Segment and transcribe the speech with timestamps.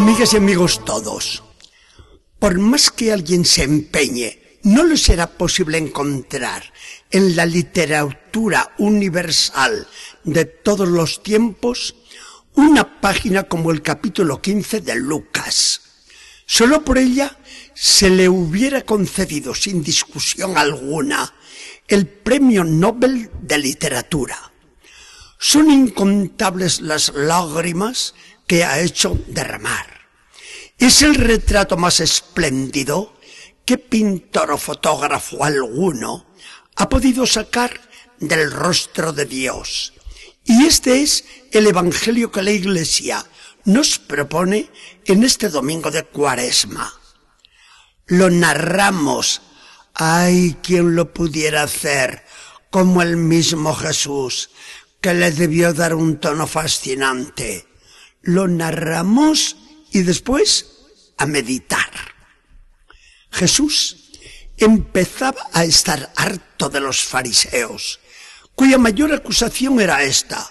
[0.00, 1.42] Amigas y amigos todos,
[2.38, 6.72] por más que alguien se empeñe, no le será posible encontrar
[7.10, 9.86] en la literatura universal
[10.24, 11.96] de todos los tiempos
[12.54, 15.82] una página como el capítulo 15 de Lucas.
[16.46, 17.38] Solo por ella
[17.74, 21.34] se le hubiera concedido sin discusión alguna
[21.86, 24.50] el Premio Nobel de Literatura.
[25.38, 28.14] Son incontables las lágrimas
[28.50, 29.86] que ha hecho derramar.
[30.76, 33.16] Es el retrato más espléndido
[33.64, 36.34] que pintor o fotógrafo alguno
[36.74, 37.80] ha podido sacar
[38.18, 39.92] del rostro de Dios.
[40.44, 43.24] Y este es el Evangelio que la Iglesia
[43.66, 44.68] nos propone
[45.04, 46.92] en este domingo de Cuaresma.
[48.06, 49.42] Lo narramos.
[49.94, 52.24] Ay, quien lo pudiera hacer,
[52.68, 54.50] como el mismo Jesús,
[55.00, 57.69] que le debió dar un tono fascinante.
[58.22, 59.56] Lo narramos
[59.90, 60.66] y después
[61.16, 61.90] a meditar.
[63.30, 64.10] Jesús
[64.56, 68.00] empezaba a estar harto de los fariseos,
[68.54, 70.50] cuya mayor acusación era esta.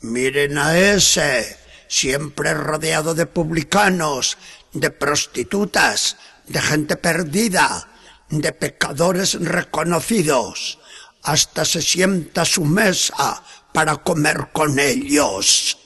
[0.00, 4.38] Miren a ese, siempre rodeado de publicanos,
[4.72, 6.16] de prostitutas,
[6.46, 7.88] de gente perdida,
[8.28, 10.78] de pecadores reconocidos.
[11.22, 15.78] Hasta se sienta a su mesa para comer con ellos.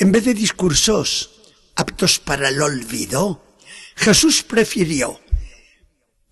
[0.00, 1.42] En vez de discursos
[1.76, 3.44] aptos para el olvido,
[3.96, 5.20] Jesús prefirió,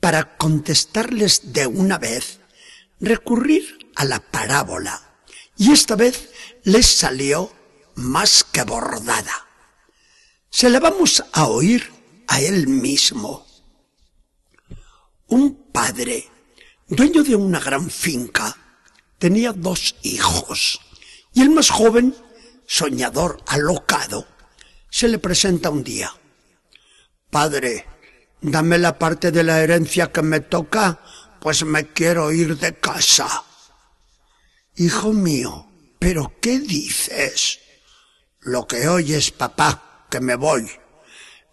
[0.00, 2.40] para contestarles de una vez,
[2.98, 5.20] recurrir a la parábola,
[5.58, 6.30] y esta vez
[6.64, 7.52] les salió
[7.94, 9.46] más que bordada.
[10.48, 11.92] Se la vamos a oír
[12.26, 13.46] a él mismo.
[15.26, 16.26] Un padre,
[16.86, 18.56] dueño de una gran finca,
[19.18, 20.80] tenía dos hijos,
[21.34, 22.14] y el más joven,
[22.68, 24.28] soñador alocado,
[24.90, 26.12] se le presenta un día.
[27.30, 27.86] Padre,
[28.42, 31.00] dame la parte de la herencia que me toca,
[31.40, 33.42] pues me quiero ir de casa.
[34.76, 35.66] Hijo mío,
[35.98, 37.58] ¿pero qué dices?
[38.40, 40.70] Lo que oyes, papá, que me voy.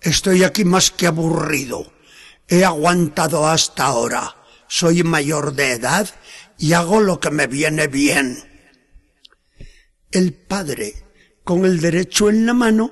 [0.01, 1.93] Estoy aquí más que aburrido.
[2.47, 4.35] He aguantado hasta ahora.
[4.67, 6.09] Soy mayor de edad
[6.57, 8.51] y hago lo que me viene bien.
[10.11, 11.04] El padre,
[11.45, 12.91] con el derecho en la mano,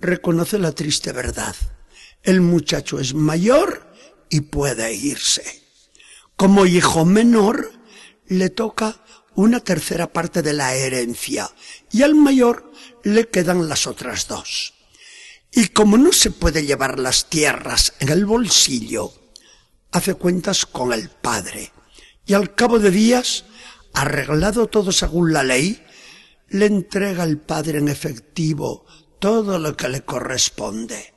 [0.00, 1.54] reconoce la triste verdad.
[2.22, 3.86] El muchacho es mayor
[4.30, 5.62] y puede irse.
[6.34, 7.70] Como hijo menor,
[8.26, 11.50] le toca una tercera parte de la herencia
[11.92, 12.72] y al mayor
[13.04, 14.72] le quedan las otras dos.
[15.52, 19.12] Y como no se puede llevar las tierras en el bolsillo,
[19.92, 21.70] hace cuentas con el padre
[22.24, 23.44] y al cabo de días,
[23.92, 25.84] arreglado todo según la ley,
[26.50, 28.84] le entrega al padre en efectivo
[29.18, 31.14] todo lo que le corresponde.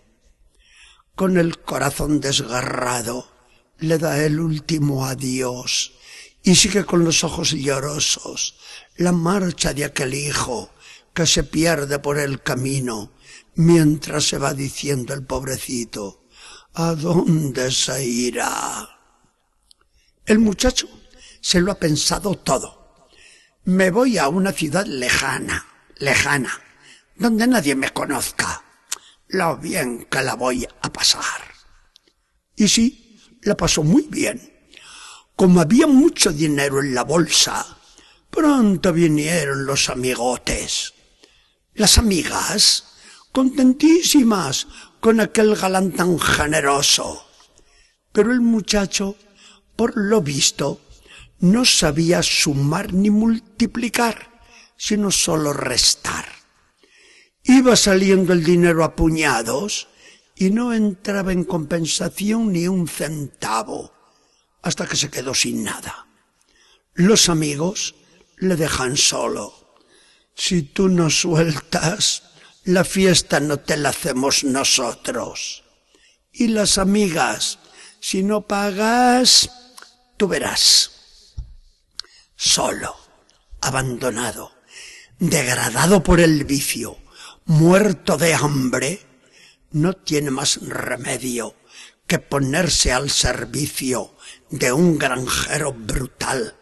[1.15, 3.27] Con el corazón desgarrado,
[3.79, 5.93] le da el último adiós
[6.43, 8.55] y sigue con los ojos llorosos
[8.97, 10.69] la marcha de aquel hijo
[11.13, 13.11] que se pierde por el camino
[13.55, 16.25] mientras se va diciendo el pobrecito,
[16.73, 18.89] ¿a dónde se irá?
[20.25, 20.87] El muchacho
[21.41, 22.82] se lo ha pensado todo.
[23.65, 25.65] Me voy a una ciudad lejana,
[25.95, 26.51] lejana,
[27.15, 28.61] donde nadie me conozca.
[29.29, 31.41] Lo bien que la voy a pasar.
[32.57, 34.67] Y sí, la pasó muy bien.
[35.37, 37.77] Como había mucho dinero en la bolsa,
[38.29, 40.93] pronto vinieron los amigotes.
[41.73, 42.83] Las amigas,
[43.31, 44.67] contentísimas
[44.99, 47.25] con aquel galán tan generoso.
[48.11, 49.15] Pero el muchacho,
[49.77, 50.81] por lo visto,
[51.43, 54.31] no sabía sumar ni multiplicar,
[54.77, 56.25] sino solo restar.
[57.43, 59.89] Iba saliendo el dinero a puñados
[60.37, 63.91] y no entraba en compensación ni un centavo,
[64.61, 66.07] hasta que se quedó sin nada.
[66.93, 67.95] Los amigos
[68.37, 69.75] le dejan solo.
[70.35, 72.23] Si tú no sueltas,
[72.63, 75.65] la fiesta no te la hacemos nosotros.
[76.31, 77.59] Y las amigas,
[77.99, 79.49] si no pagas,
[80.15, 81.02] tú verás.
[82.35, 82.95] Solo,
[83.61, 84.51] abandonado,
[85.19, 86.97] degradado por el vicio,
[87.45, 89.01] muerto de hambre,
[89.71, 91.55] no tiene más remedio
[92.07, 94.15] que ponerse al servicio
[94.49, 96.59] de un granjero brutal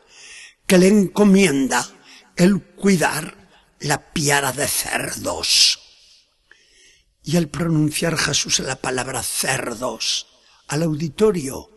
[0.65, 1.87] que le encomienda
[2.35, 5.79] el cuidar la piara de cerdos.
[7.23, 10.27] Y al pronunciar Jesús la palabra cerdos
[10.67, 11.71] al auditorio,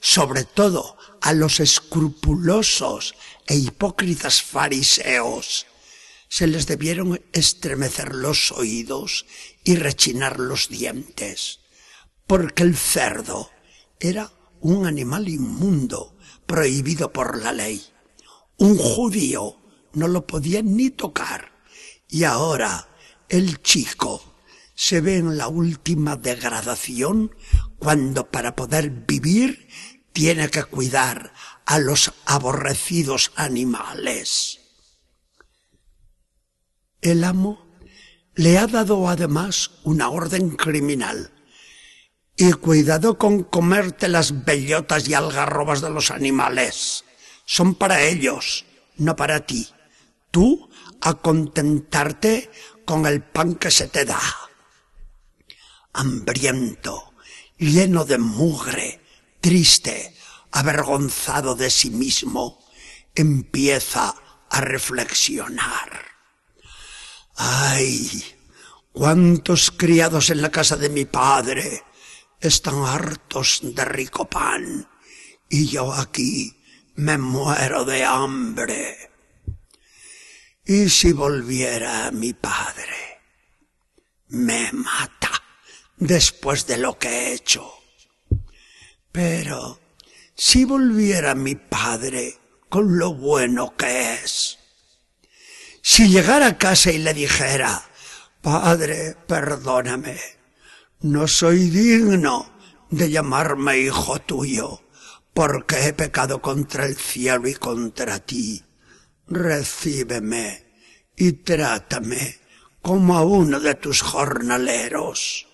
[0.00, 3.14] sobre todo a los escrupulosos
[3.46, 5.66] e hipócritas fariseos,
[6.28, 9.26] se les debieron estremecer los oídos
[9.64, 11.60] y rechinar los dientes,
[12.26, 13.50] porque el cerdo
[13.98, 16.16] era un animal inmundo,
[16.46, 17.84] prohibido por la ley.
[18.56, 19.56] Un judío
[19.92, 21.52] no lo podía ni tocar.
[22.08, 22.88] Y ahora
[23.28, 24.22] el chico
[24.74, 27.34] se ve en la última degradación
[27.78, 29.68] cuando para poder vivir
[30.12, 31.32] tiene que cuidar
[31.66, 34.60] a los aborrecidos animales.
[37.00, 37.70] El amo
[38.34, 41.32] le ha dado además una orden criminal.
[42.36, 47.04] Y cuidado con comerte las bellotas y algarrobas de los animales.
[47.44, 48.64] Son para ellos,
[48.96, 49.68] no para ti.
[50.30, 50.70] Tú
[51.02, 52.50] a contentarte
[52.84, 54.20] con el pan que se te da.
[55.92, 57.12] Hambriento,
[57.58, 58.99] lleno de mugre,
[59.40, 60.14] triste,
[60.52, 62.64] avergonzado de sí mismo,
[63.14, 64.14] empieza
[64.50, 66.04] a reflexionar.
[67.36, 68.24] ¡Ay!
[68.92, 71.84] ¿Cuántos criados en la casa de mi padre
[72.40, 74.88] están hartos de rico pan?
[75.48, 76.60] Y yo aquí
[76.96, 79.10] me muero de hambre.
[80.64, 83.22] ¿Y si volviera a mi padre?
[84.28, 85.30] Me mata
[85.96, 87.79] después de lo que he hecho.
[89.12, 89.80] Pero
[90.34, 94.58] si volviera mi padre con lo bueno que es,
[95.82, 97.90] si llegara a casa y le dijera,
[98.42, 100.18] Padre, perdóname,
[101.00, 102.50] no soy digno
[102.88, 104.80] de llamarme hijo tuyo,
[105.34, 108.64] porque he pecado contra el cielo y contra ti.
[109.26, 110.64] Recíbeme
[111.16, 112.38] y trátame
[112.80, 115.46] como a uno de tus jornaleros.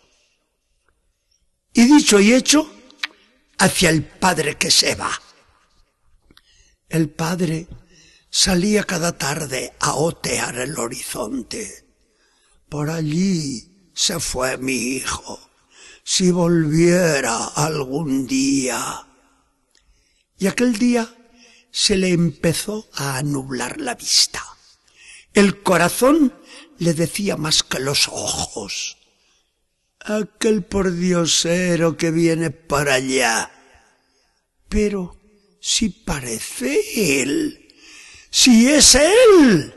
[1.73, 2.71] Y dicho y hecho,
[3.59, 5.11] hacia el padre que se va.
[6.89, 7.67] El padre
[8.31, 11.87] salía cada tarde a otear el horizonte.
[12.69, 15.41] Por allí se fue mi hijo.
[16.05, 19.07] Si volviera algún día.
[20.39, 21.13] Y aquel día
[21.73, 24.43] se le empezó a nublar la vista.
[25.33, 26.33] El corazón
[26.79, 28.97] le decía más que los ojos.
[30.09, 33.51] Aquel pordiosero que viene para allá.
[34.69, 35.17] Pero
[35.61, 37.75] si parece él,
[38.31, 39.75] si es él,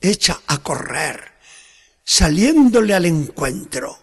[0.00, 1.20] echa a correr,
[2.02, 3.98] saliéndole al encuentro,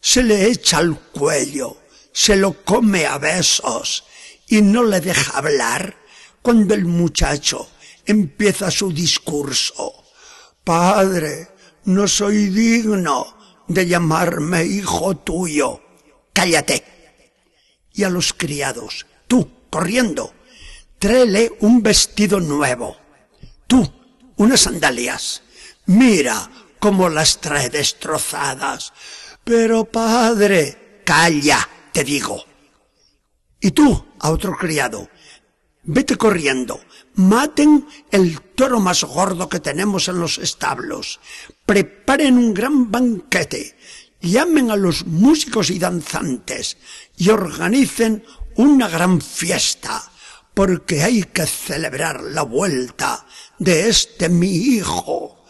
[0.00, 1.76] se le echa al cuello,
[2.10, 4.04] se lo come a besos
[4.48, 5.94] y no le deja hablar
[6.40, 7.68] cuando el muchacho
[8.06, 10.06] empieza su discurso.
[10.64, 11.48] Padre,
[11.84, 15.80] no soy digno de llamarme hijo tuyo.
[16.32, 16.84] Cállate.
[17.92, 20.34] Y a los criados, tú, corriendo,
[20.98, 22.96] tráele un vestido nuevo.
[23.66, 23.90] Tú,
[24.36, 25.42] unas sandalias.
[25.86, 28.92] Mira cómo las trae destrozadas.
[29.44, 32.44] Pero padre, calla, te digo.
[33.60, 35.08] Y tú, a otro criado,
[35.84, 36.80] vete corriendo,
[37.14, 41.20] maten el toro más gordo que tenemos en los establos,
[41.66, 43.76] preparen un gran banquete,
[44.20, 46.76] llamen a los músicos y danzantes
[47.16, 48.24] y organicen
[48.56, 50.10] una gran fiesta,
[50.52, 53.26] porque hay que celebrar la vuelta
[53.58, 55.44] de este mi hijo,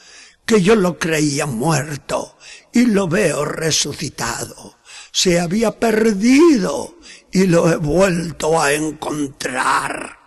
[0.47, 2.39] que yo lo creía muerto
[2.73, 4.79] y lo veo resucitado.
[5.13, 6.99] Se había perdido
[7.31, 10.19] y lo he vuelto a encontrar.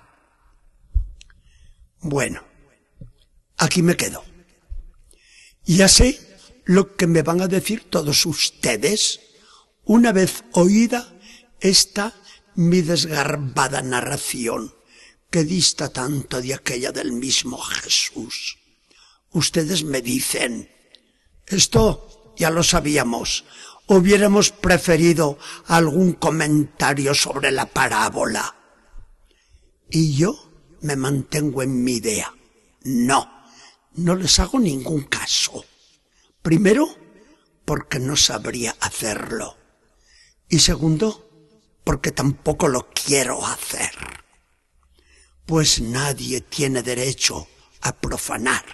[2.00, 2.42] Bueno,
[3.58, 4.24] aquí me quedo.
[5.68, 6.18] Ya sé
[6.64, 9.20] lo que me van a decir todos ustedes
[9.84, 11.14] una vez oída
[11.60, 12.16] esta
[12.56, 14.74] mi desgarbada narración
[15.30, 18.58] que dista tanto de aquella del mismo Jesús.
[19.32, 20.70] Ustedes me dicen,
[21.46, 23.44] esto ya lo sabíamos,
[23.88, 28.56] hubiéramos preferido algún comentario sobre la parábola.
[29.90, 32.34] Y yo me mantengo en mi idea.
[32.84, 33.37] No,
[33.98, 35.66] no les hago ningún caso.
[36.42, 36.88] Primero,
[37.66, 39.58] porque no sabría hacerlo.
[40.48, 41.30] Y segundo,
[41.84, 43.92] porque tampoco lo quiero hacer.
[45.46, 47.48] Pues nadie tiene derecho
[47.82, 48.66] a profanar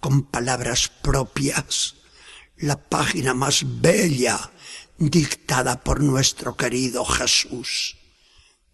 [0.00, 1.96] con palabras propias
[2.56, 4.52] la página más bella
[4.98, 7.98] dictada por nuestro querido Jesús.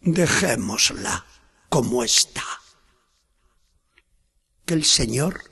[0.01, 1.27] Dejémosla
[1.69, 2.45] como está.
[4.65, 5.52] Que el Señor